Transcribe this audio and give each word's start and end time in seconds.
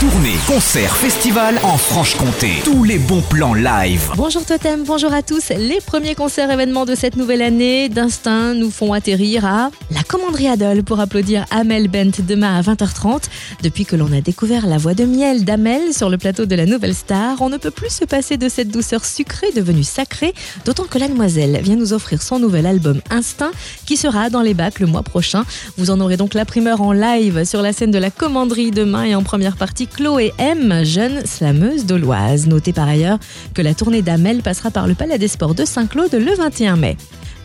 Tournée, 0.00 0.36
concert, 0.46 0.96
festival 0.96 1.60
en 1.62 1.76
Franche-Comté. 1.76 2.62
Tous 2.64 2.84
les 2.84 2.98
bons 2.98 3.20
plans 3.20 3.52
live. 3.52 4.10
Bonjour 4.16 4.42
Totem, 4.46 4.82
bonjour 4.86 5.12
à 5.12 5.20
tous. 5.22 5.50
Les 5.50 5.78
premiers 5.84 6.14
concerts 6.14 6.50
événements 6.50 6.86
de 6.86 6.94
cette 6.94 7.16
nouvelle 7.16 7.42
année 7.42 7.90
d'instinct 7.90 8.54
nous 8.54 8.70
font 8.70 8.94
atterrir 8.94 9.44
à 9.44 9.70
la 9.90 10.02
Commanderie 10.02 10.48
Adol 10.48 10.84
pour 10.84 11.00
applaudir 11.00 11.44
Amel 11.50 11.88
Bent 11.88 12.22
demain 12.26 12.58
à 12.58 12.62
20h30. 12.62 13.24
Depuis 13.62 13.84
que 13.84 13.94
l'on 13.94 14.10
a 14.10 14.22
découvert 14.22 14.66
la 14.66 14.78
voix 14.78 14.94
de 14.94 15.04
miel 15.04 15.44
d'Amel 15.44 15.92
sur 15.92 16.08
le 16.08 16.16
plateau 16.16 16.46
de 16.46 16.54
la 16.54 16.64
Nouvelle 16.64 16.94
Star, 16.94 17.42
on 17.42 17.50
ne 17.50 17.58
peut 17.58 17.70
plus 17.70 17.90
se 17.90 18.06
passer 18.06 18.38
de 18.38 18.48
cette 18.48 18.68
douceur 18.68 19.04
sucrée 19.04 19.52
devenue 19.54 19.84
sacrée, 19.84 20.32
d'autant 20.64 20.84
que 20.84 20.96
la 20.96 21.08
demoiselle 21.08 21.60
vient 21.62 21.76
nous 21.76 21.92
offrir 21.92 22.22
son 22.22 22.38
nouvel 22.38 22.64
album 22.64 23.02
Instinct 23.10 23.52
qui 23.84 23.98
sera 23.98 24.30
dans 24.30 24.40
les 24.40 24.54
bacs 24.54 24.80
le 24.80 24.86
mois 24.86 25.02
prochain. 25.02 25.44
Vous 25.76 25.90
en 25.90 26.00
aurez 26.00 26.16
donc 26.16 26.32
la 26.32 26.46
primeur 26.46 26.80
en 26.80 26.92
live 26.92 27.44
sur 27.44 27.60
la 27.60 27.74
scène 27.74 27.90
de 27.90 27.98
la 27.98 28.10
Commanderie 28.10 28.70
demain 28.70 29.04
et 29.04 29.14
en 29.14 29.22
première 29.22 29.58
partie 29.58 29.88
Chloé 29.94 30.32
M, 30.38 30.84
jeune 30.84 31.26
slameuse 31.26 31.86
d'Auloise. 31.86 32.46
Notez 32.46 32.72
par 32.72 32.88
ailleurs 32.88 33.18
que 33.54 33.62
la 33.62 33.74
tournée 33.74 34.02
d'Amel 34.02 34.42
passera 34.42 34.70
par 34.70 34.86
le 34.86 34.94
Palais 34.94 35.18
des 35.18 35.28
Sports 35.28 35.54
de 35.54 35.64
Saint-Claude 35.64 36.14
le 36.14 36.34
21 36.34 36.76
mai. 36.76 36.96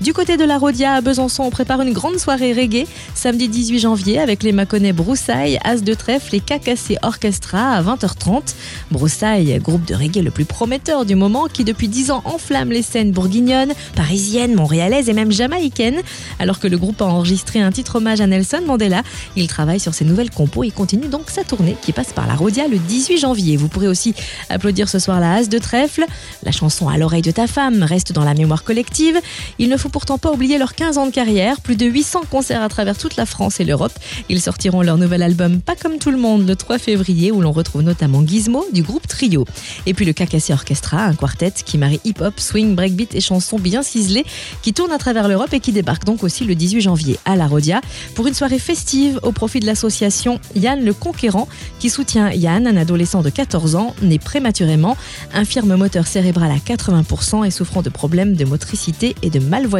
Du 0.02 0.12
côté 0.12 0.36
de 0.36 0.44
la 0.44 0.58
Rodia 0.58 0.94
à 0.94 1.02
Besançon, 1.02 1.44
on 1.44 1.50
prépare 1.50 1.82
une 1.82 1.94
grande 1.94 2.20
soirée 2.20 2.52
reggae 2.52 2.86
samedi 3.14 3.48
18 3.48 3.80
janvier 3.80 4.20
avec 4.20 4.44
les 4.44 4.52
Mâconnais 4.52 4.92
Broussailles, 4.92 5.58
As 5.64 5.84
de 5.84 5.94
Trèfle 5.94 6.36
et 6.36 6.42
Cacassé 6.42 6.98
Orchestra 7.02 7.72
à 7.72 7.82
20h30. 7.82 8.56
Broussailles, 8.92 9.58
groupe 9.64 9.86
de 9.86 9.96
reggae 9.96 10.22
le 10.22 10.32
plus 10.32 10.44
prometteur 10.44 11.06
du 11.06 11.16
moment 11.16 11.46
qui 11.46 11.64
depuis 11.64 11.88
10 11.88 12.12
ans 12.12 12.22
enflamme 12.26 12.72
les 12.72 12.82
scènes 12.82 13.12
bourguignonnes, 13.12 13.72
parisiennes, 13.96 14.54
montréalaises 14.54 15.08
et 15.08 15.14
même 15.14 15.32
jamaïcaines. 15.32 16.02
Alors 16.40 16.60
que 16.60 16.68
le 16.68 16.78
groupe 16.78 17.02
a 17.02 17.06
enregistré 17.06 17.62
un 17.62 17.72
titre 17.72 17.96
hommage 17.96 18.20
à 18.20 18.28
Nelson 18.28 18.64
Mandela, 18.68 19.02
il 19.38 19.48
travaille 19.48 19.80
sur 19.80 19.94
ses 19.94 20.04
nouvelles 20.04 20.30
compos 20.30 20.66
et 20.66 20.72
continue 20.72 21.08
donc 21.08 21.30
sa 21.30 21.46
tournée 21.46 21.78
qui 21.82 21.94
passe 21.94 22.12
par 22.12 22.28
la 22.28 22.36
Rodia 22.36 22.68
le 22.68 22.80
18 22.80 23.18
janvier. 23.18 23.56
Vous 23.56 23.70
pourrez 23.70 23.88
aussi 23.88 24.14
applaudir 24.50 24.90
ce 24.90 25.00
soir 25.00 25.22
la 25.22 25.36
As 25.36 25.48
de 25.48 25.58
Trèfle. 25.58 26.06
La 26.44 26.52
chanson 26.52 26.90
À 26.90 26.98
l'oreille 26.98 27.22
de 27.22 27.32
ta 27.32 27.48
femme 27.48 27.82
reste 27.82 28.12
dans 28.12 28.26
la 28.26 28.34
mémoire 28.34 28.66
collective. 28.66 29.18
Il 29.58 29.70
ne 29.70 29.78
faut 29.78 29.85
pourtant 29.90 30.18
pas 30.18 30.32
oublier 30.32 30.58
leurs 30.58 30.76
15 30.76 30.98
ans 30.98 31.06
de 31.06 31.12
carrière, 31.12 31.62
plus 31.62 31.76
de 31.76 31.86
800 31.86 32.22
concerts 32.30 32.62
à 32.62 32.70
travers 32.70 32.98
toute 32.98 33.16
la 33.16 33.26
France 33.26 33.60
et 33.60 33.66
l'Europe. 33.66 33.94
Ils 34.30 34.42
sortiront 34.42 34.82
leur 34.82 34.98
nouvel 34.98 35.22
album 35.22 35.62
Pas 35.62 35.76
comme 35.76 35.98
tout 35.98 36.12
le 36.12 36.18
monde 36.18 36.48
le 36.48 36.56
3 36.56 36.80
février 36.80 37.32
où 37.32 37.42
l'on 37.42 37.52
retrouve 37.52 37.82
notamment 37.82 38.26
Gizmo 38.26 38.66
du 38.74 38.82
groupe 38.82 39.08
Trio. 39.08 39.46
Et 39.86 39.94
puis 39.94 40.06
le 40.06 40.14
Cacassé 40.14 40.54
Orchestra, 40.54 41.04
un 41.04 41.14
quartet 41.14 41.52
qui 41.66 41.78
marie 41.78 42.02
hip-hop, 42.04 42.40
swing, 42.40 42.76
breakbeat 42.76 43.14
et 43.16 43.22
chansons 43.22 43.60
bien 43.60 43.84
ciselées 43.84 44.26
qui 44.62 44.74
tourne 44.74 44.92
à 44.92 44.98
travers 44.98 45.28
l'Europe 45.28 45.54
et 45.54 45.60
qui 45.60 45.72
débarque 45.72 46.06
donc 46.06 46.24
aussi 46.24 46.44
le 46.44 46.56
18 46.56 46.82
janvier 46.82 47.20
à 47.26 47.36
La 47.36 47.48
Rodia 47.48 47.82
pour 48.16 48.28
une 48.28 48.34
soirée 48.34 48.60
festive 48.60 49.20
au 49.24 49.32
profit 49.32 49.60
de 49.60 49.66
l'association 49.66 50.40
Yann 50.56 50.84
le 50.84 50.94
Conquérant 50.94 51.48
qui 51.80 51.90
soutient 51.90 52.32
Yann, 52.32 52.68
un 52.68 52.78
adolescent 52.78 53.22
de 53.22 53.30
14 53.30 53.76
ans 53.76 53.94
né 54.02 54.20
prématurément, 54.20 54.98
infirme 55.34 55.76
moteur 55.76 56.08
cérébral 56.08 56.52
à 56.52 56.58
80% 56.58 57.46
et 57.46 57.52
souffrant 57.52 57.82
de 57.82 57.90
problèmes 57.90 58.36
de 58.36 58.46
motricité 58.46 59.16
et 59.22 59.30
de 59.30 59.40
malvoyance. 59.40 59.75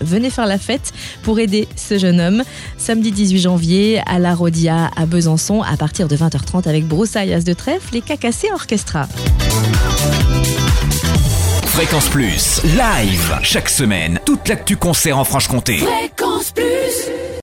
Venez 0.00 0.30
faire 0.30 0.46
la 0.46 0.58
fête 0.58 0.92
pour 1.22 1.38
aider 1.38 1.68
ce 1.76 1.98
jeune 1.98 2.20
homme. 2.20 2.42
Samedi 2.78 3.12
18 3.12 3.38
janvier 3.40 4.00
à 4.06 4.18
la 4.18 4.34
Rodia 4.34 4.90
à 4.96 5.06
Besançon 5.06 5.62
à 5.62 5.76
partir 5.76 6.08
de 6.08 6.16
20h30 6.16 6.68
avec 6.68 6.86
Broussailles 6.86 7.42
de 7.44 7.52
Trèfle 7.52 7.96
et 7.96 8.00
Cacassé 8.00 8.48
Orchestra. 8.52 9.08
Fréquence 11.66 12.08
Plus, 12.08 12.62
live, 12.64 13.38
chaque 13.42 13.68
semaine, 13.68 14.18
toute 14.24 14.48
l'actu 14.48 14.76
concert 14.78 15.18
en 15.18 15.24
Franche-Comté. 15.24 15.80